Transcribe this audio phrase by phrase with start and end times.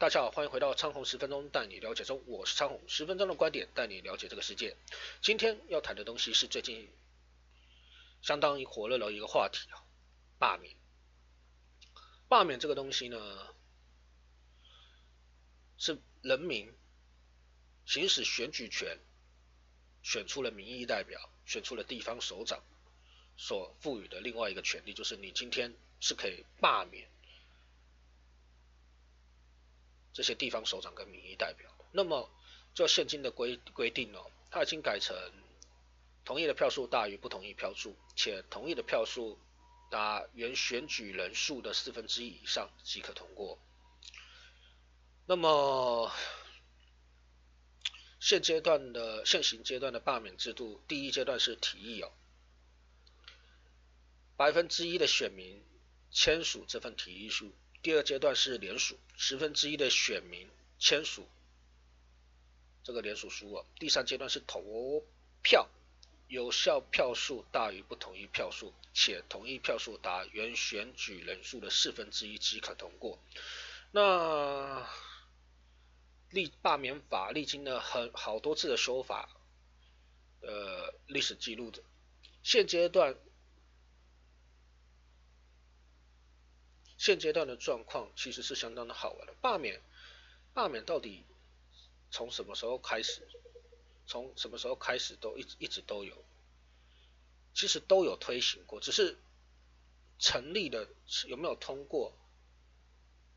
[0.00, 4.76] 大家好，欢迎回到昌宏十分钟带你了解中，我是昌宏，十分钟的观点带你了解这个世界。
[5.20, 6.88] 今天要谈的东西是最近
[8.22, 9.82] 相当于火热的一个话题啊，
[10.38, 10.76] 罢免。
[12.28, 13.48] 罢免这个东西呢，
[15.78, 16.72] 是人民
[17.84, 19.00] 行使选举权，
[20.04, 22.62] 选出了民意代表，选出了地方首长
[23.36, 27.10] 所赋予的另外一个权利，就是你今天是可以罢免。
[30.18, 32.28] 这些地方首长跟民意代表，那么
[32.74, 35.16] 就现今的规规定哦，它已经改成
[36.24, 39.38] 同意的票数大于不同意票数，且同意的票数
[39.92, 43.60] 达原选举人数的四分之一以上即可通过。
[45.24, 46.10] 那么
[48.18, 52.10] 现阶段的现行阶段的罢免制度，第一阶段是提议哦，
[54.36, 55.64] 百分之一的选民
[56.10, 57.54] 签署这份提议书。
[57.80, 61.26] 第二阶段是联署，十分之一的选民签署
[62.82, 63.64] 这个联署书啊。
[63.78, 65.02] 第三阶段是投
[65.42, 65.68] 票，
[66.26, 73.18] 有效票数大于不同意票数，且同意票数达原选举人数的四分之一即可通过。
[73.92, 74.86] 那
[76.30, 79.28] 历罢免法历经了很好多次的修法，
[80.42, 81.82] 呃，历史记录的
[82.42, 83.16] 现阶段。
[86.98, 89.32] 现阶段的状况其实是相当的好玩的。
[89.40, 89.80] 罢免，
[90.52, 91.24] 罢免到底
[92.10, 93.26] 从什么时候开始？
[94.06, 96.24] 从什么时候开始都一直一直都有，
[97.54, 99.16] 其实都有推行过，只是
[100.18, 100.88] 成立的
[101.28, 102.12] 有没有通过，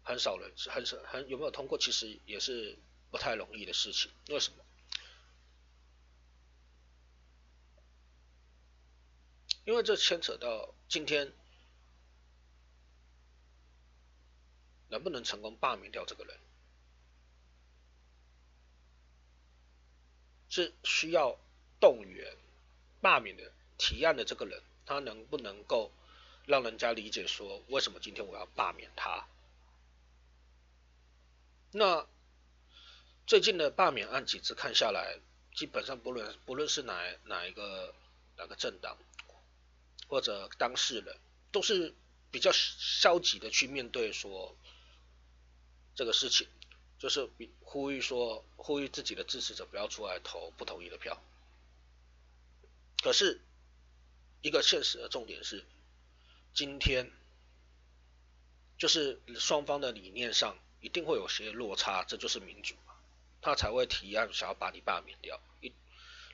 [0.03, 2.79] 很少人很少很有没有通过，其实也是
[3.11, 4.11] 不太容易的事情。
[4.29, 4.63] 为什么？
[9.65, 11.31] 因为这牵扯到今天。
[14.91, 16.37] 能不能成功罢免掉这个人，
[20.49, 21.37] 是需要
[21.79, 22.35] 动员
[22.99, 25.89] 罢免的提案的这个人，他能不能够
[26.45, 29.25] 让人家理解说，为什么今天我要罢免他？
[31.71, 32.05] 那
[33.25, 35.19] 最近的罢免案几次看下来，
[35.55, 37.95] 基本上不论不论是哪哪一个
[38.35, 38.97] 哪个政党
[40.09, 41.17] 或者当事人，
[41.53, 41.95] 都是
[42.29, 44.53] 比较消极的去面对说。
[45.93, 46.47] 这个事情
[46.97, 47.29] 就是
[47.61, 51.21] 呼吁说，呼吁自己的支持者不要出来投不同意的票。
[53.03, 53.41] 可是，
[54.41, 55.65] 一个现实的重点是，
[56.53, 57.11] 今天
[58.77, 62.95] 就是双方的理念上一定会有些落差，这就是民主嘛，
[63.41, 65.41] 他才会提案想要把你罢免掉。
[65.61, 65.73] 一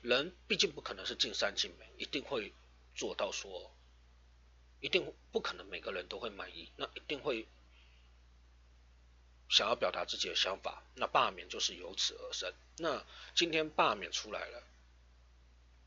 [0.02, 2.52] 人毕竟不可能是尽善尽美，一定会
[2.94, 3.74] 做到说，
[4.80, 7.48] 一定不可能每个人都会满意，那一定会。
[9.58, 12.54] 想要表达自己的想法，那罢免就是由此而生。
[12.76, 13.04] 那
[13.34, 14.62] 今天罢免出来了，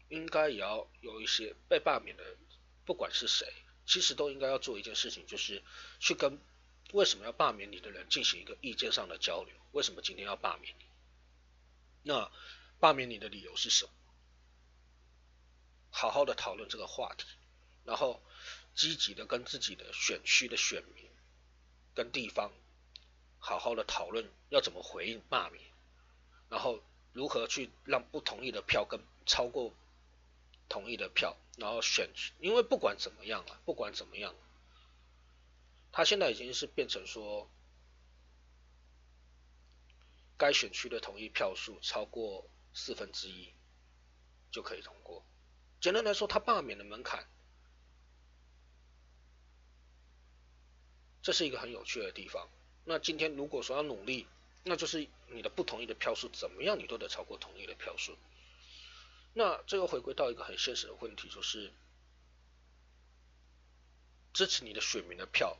[0.10, 2.36] 应该也要有一些被罢免的，
[2.86, 3.48] 不管是谁，
[3.86, 5.64] 其实都应该要做一件事情，就是
[6.02, 6.38] 去跟
[6.92, 9.56] 为什么要罢免你的人进行一个意见上的交流。
[9.72, 10.86] 为什么今天要罢免你？
[12.04, 12.30] 那
[12.78, 13.92] 罢免你的理由是什么？
[15.92, 17.26] 好好的讨论这个话题，
[17.86, 18.22] 然后
[18.76, 21.10] 积极的跟自己的选区的选民
[21.96, 22.52] 跟地方。
[23.44, 25.62] 好好的讨论要怎么回应罢免，
[26.48, 26.80] 然后
[27.12, 29.74] 如何去让不同意的票跟超过
[30.70, 32.08] 同意的票，然后选，
[32.40, 34.36] 因为不管怎么样啊，不管怎么样，
[35.92, 37.50] 他现在已经是变成说，
[40.38, 43.52] 该选区的同意票数超过四分之一
[44.52, 45.26] 就可以通过。
[45.82, 47.28] 简单来说，他罢免的门槛，
[51.24, 52.48] 这是一个很有趣的地方。
[52.84, 54.28] 那今天如果说要努力，
[54.64, 58.18] 那就是你的不同意的票数怎么样，你都得超过同意的票数。
[59.34, 61.72] 那这个回归到一个很现实的问题，就是
[64.34, 65.58] 支持你的选民的票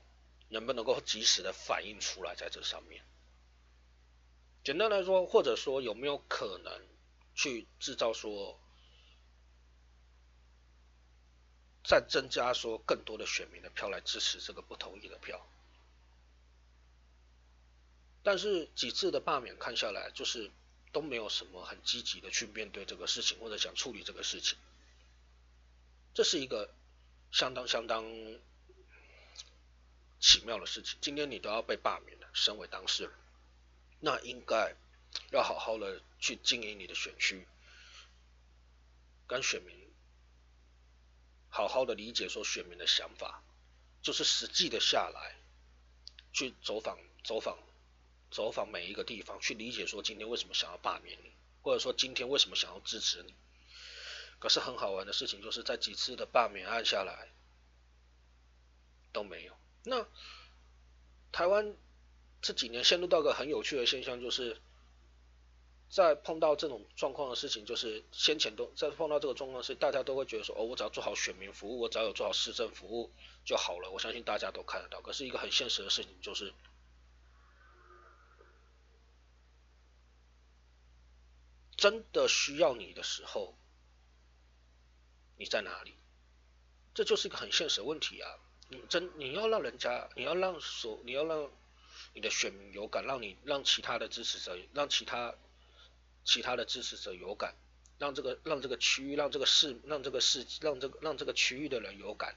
[0.50, 3.04] 能不能够及时的反映出来在这上面？
[4.64, 6.88] 简单来说，或者说有没有可能
[7.34, 8.60] 去制造说，
[11.84, 15.44] 再增加说更多的选民的票来支持这个不同意的票？
[18.24, 20.52] 但是几次的罢免看下来，就是
[20.92, 24.58] 都没有什么很积极的去面对这个事情，或者想处理这个事情。
[26.14, 26.74] 这是一个
[27.32, 28.06] 相当相当
[30.20, 31.00] 奇妙的事情。
[31.02, 33.12] 今天你都要被罢免了，身为当事人，
[34.02, 34.76] 那应该
[35.32, 37.48] 要好好的去经营你的选区，
[39.26, 39.76] 跟选民
[41.50, 43.42] 好好的理解说选民的想法，
[44.04, 45.36] 就是实际的下来
[46.34, 47.58] 去走访走访。
[48.32, 51.32] 走访每一个地方，去理解说今天为什么想要罢免你，
[51.62, 53.36] 或者说今天为什么想要支持你。
[54.40, 57.30] 可是很好玩的事情就是在几次的罢免案下来
[59.12, 59.54] 都没有。
[59.84, 60.08] 那
[61.32, 61.76] 台湾
[62.42, 64.60] 这几年陷入到个很有趣的现象，就是
[65.90, 73.12] 在碰到这种状况的事情，就是先前都在碰到这个状况时，大家都会觉得说，哦，我只要做好选民服务，我只要有做好市政服务
[73.46, 73.92] 就好了。
[73.92, 75.02] 我相信大家都看得到。
[75.02, 76.54] 可是一个很现实的事情就是，
[81.82, 83.58] 真的需要你的时候。
[85.38, 85.96] 你在哪里？
[86.94, 88.30] 这就是一个很现实的问题啊！
[88.70, 91.50] 你真你要让人家，你要让所，你要让
[92.14, 95.34] 你的选民有感，让你让其他的支持者，让其他
[96.24, 97.56] 其他的支持者有感，
[97.98, 102.36] 让这个让这个区域，让这个市，让这个市，让这个让这个区域的人有感，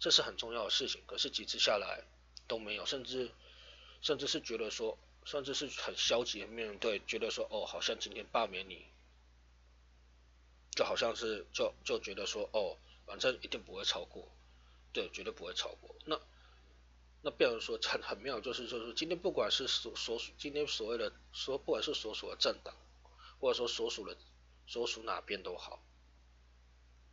[0.00, 1.02] 这是很重要的事情。
[1.06, 2.04] 可是几次下来
[2.46, 3.30] 都没有，甚至
[4.00, 4.98] 甚至是觉得说，
[5.28, 8.86] 甚至是很消极的面对，觉得说，哦，好像今天罢免你。
[10.74, 14.26] 就好像是就就觉得说哦，反正一定不会超过，
[14.94, 15.94] 对，绝对不会超过。
[16.06, 16.18] 那
[17.20, 22.74] 那变成说很很妙，就是就是今天不管是所所属今天所谓的说不管是所属的政党，
[23.38, 24.16] 或者说所属的
[24.66, 25.78] 所属哪边都好，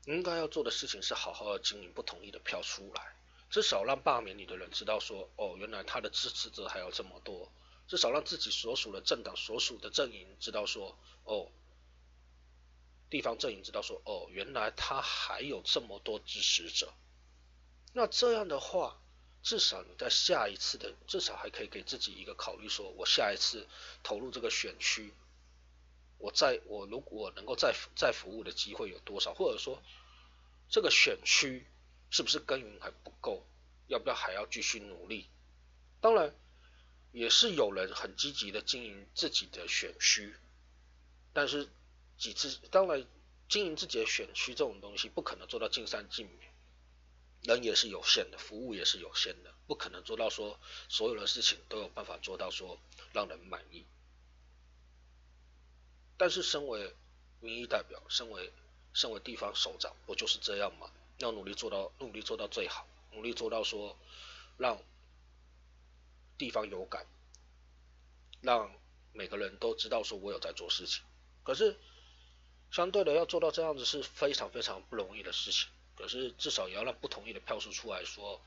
[0.06, 3.14] 应该要做的事情是好好的经营不同意的票出来，
[3.50, 7.52] 至少让罢免你的人知道说哦，原来他的支持者还有这么多，
[7.88, 11.52] 至少让自己所属的政党所属的阵营知道说哦。
[13.08, 16.92] 地方阵营知道说，哦，原来他还有这么多支持者，
[17.94, 19.00] 那这样的话，
[19.44, 23.68] 至少你在下一次的，至少还可以给自己一个考虑，说我下一次
[24.04, 25.14] 投入这个选区，
[26.18, 29.82] 我在我如果能够再再服务的机会有多少，或者说
[30.68, 31.66] 这个选区
[32.10, 33.46] 是不是耕耘还不够，
[33.88, 35.30] 要不要还要继续努力？
[36.02, 36.36] 当然，
[37.16, 40.36] 也是有人很积极的经营自己的选区，
[41.34, 41.68] 但是。
[42.18, 43.06] 几次，当然
[43.50, 46.50] 经营自己的选区这种东西不可能做到尽善尽美，
[47.42, 50.58] 人也是有限的，服务也是有限的，不可能做到说
[50.88, 52.80] 所有的事情都有办法做到说
[53.12, 53.86] 让人满意。
[56.16, 56.96] 但是身为
[57.42, 58.54] 民意代表，身为
[58.94, 60.90] 身为地方首长，不就是这样吗？
[61.18, 64.00] 要努力做到，努力做到最好，努力做到说
[64.58, 64.82] 让
[66.38, 67.06] 地方有感，
[68.42, 68.72] 让
[69.14, 71.04] 每个人都知道说我有在做事情。
[71.44, 71.78] 可是。
[72.72, 75.70] 相对的，要做到这样子是非常非常不容易的事情。
[75.96, 78.42] 可是至少也要让不同意的票数出来说，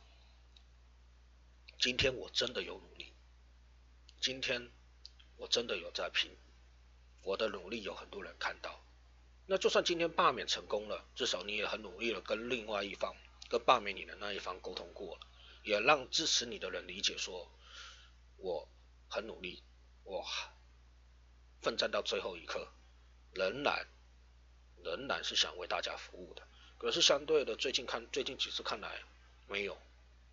[1.78, 3.14] 今天我真的有努力，
[4.20, 4.70] 今天
[5.38, 6.30] 我真的有在拼，
[7.22, 8.78] 我的努力有很多人看到。
[9.46, 13.14] 那就算今天罢免成功了，至少你也很努力了，跟另外一方，
[13.48, 15.26] 跟罢免你的那一方沟通过了，
[15.68, 17.46] 也让支持你的人理解说，
[18.38, 18.66] 我
[19.10, 19.62] 很努力，
[20.04, 20.24] 我
[21.60, 22.72] 奋战到最后一刻，
[23.34, 23.86] 仍然。
[24.84, 26.42] 仍然是想为大家服务的，
[26.78, 29.02] 可是相对的，最近看最近几次看来
[29.48, 29.76] 没有，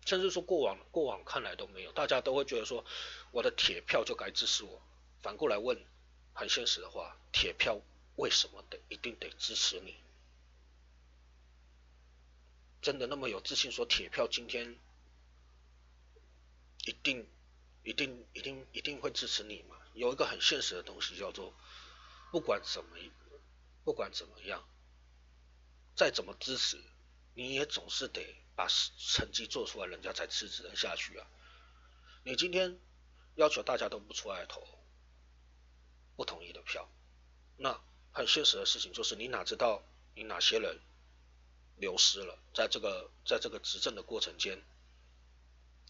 [0.06, 2.84] 甚至说过往过往看来都没有，大家都会觉得说
[3.32, 4.80] 我的铁票就该支持我。
[5.20, 5.76] 反过来问
[6.32, 7.80] 很现实的话，铁票
[8.14, 9.96] 为什么得一定得支持你？
[12.80, 14.78] 真的那么有自信说铁票今天
[16.86, 17.28] 一定
[17.82, 19.76] 一定一定一定会支持你嘛？
[19.92, 21.52] 有一个很现实的东西叫做
[22.32, 22.96] 不管怎么。
[23.84, 24.68] 不管怎么样，
[25.94, 26.82] 再怎么支持，
[27.34, 28.20] 你也总是得
[28.56, 31.24] 把成绩做出来，人家才支持人下去啊。
[32.24, 32.80] 你今天
[33.36, 34.66] 要求大家都不出来投
[36.16, 36.90] 不同意的票，
[37.56, 39.84] 那很现实的事情就是，你哪知道
[40.16, 40.80] 你哪些人
[41.76, 44.60] 流失了，在这个在这个执政的过程间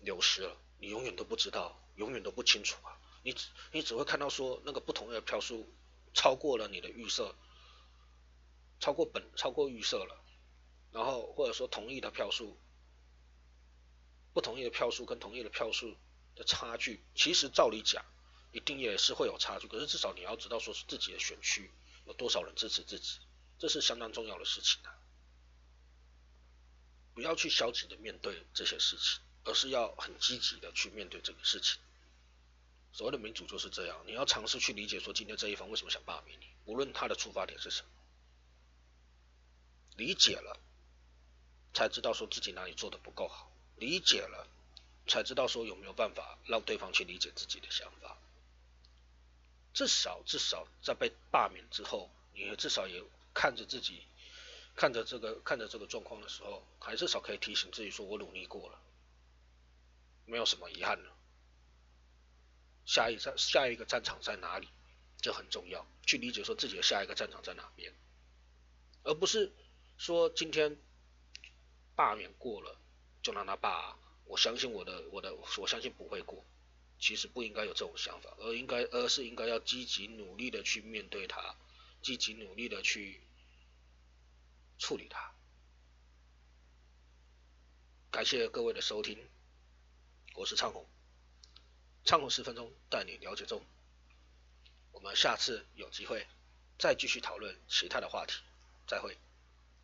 [0.02, 2.98] 流失了，你永远都不知道，永远都不清楚啊。
[3.22, 5.66] 你只你只会看到说那个不同的票数
[6.14, 7.34] 超过了你的预设。
[8.78, 10.22] 超过本超过预设了，
[10.92, 12.58] 然后或者说同意的票数，
[14.34, 15.96] 不同意的票数跟同意的票数
[16.34, 18.04] 的差距，其实照理讲
[18.52, 21.70] 一定也是会有差距，可是至少你要知道说是自己的选区
[22.04, 23.18] 有多少人支持自己，
[23.58, 24.92] 这是相当重要的事情啊！
[27.14, 31.80] 不要去消极的面对这些事情，而是要很积极的去面对这个事情。
[32.92, 37.88] 所谓的民主就是这样，你要尝试去理解说今天这一方为什么想罢免你，无论他的出发点是什么。
[39.96, 40.58] 理解了，
[41.72, 44.46] 才知道说自己哪里做的不够好；理解了，
[45.06, 48.18] 才知道说有没有办法让对方去理解自己的想法。
[49.72, 53.02] 至少至少在被罢免之后，你至少也
[53.34, 54.02] 看着自己，
[54.74, 58.78] 看着这个看着这个状况的时候，还至少可以提醒自己说：我努力过了，
[60.26, 61.16] 没有什么遗憾了。
[62.84, 64.68] 下一站下一个战场在哪里，
[65.20, 67.92] 这很重要，去理解说自己的下一个战场在哪边，
[69.02, 69.52] 而不是
[69.96, 70.76] 说今天
[71.96, 72.78] 罢免过了
[73.22, 76.44] 就让他罢，我相信我的我的我相信不会过，
[77.00, 81.56] 其实不应该有这种想法，而应该而是应该要积极努力的去面对它，
[82.02, 83.20] 积极努力的去
[84.78, 85.32] 处理它。
[88.12, 89.18] 感谢各位的收听，
[90.36, 90.86] 我是畅红，
[92.04, 93.64] 畅红十分钟带你了解中，
[94.92, 96.26] 我们下次有机会
[96.78, 98.42] 再继续讨论其他的话题，
[98.86, 99.16] 再会。